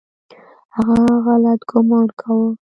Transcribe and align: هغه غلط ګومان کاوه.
هغه 0.75 0.97
غلط 1.25 1.61
ګومان 1.69 2.07
کاوه. 2.19 2.49